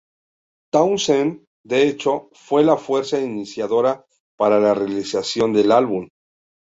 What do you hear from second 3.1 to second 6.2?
iniciadora para la realización del álbum.